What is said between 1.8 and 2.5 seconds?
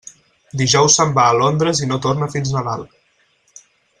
i no torna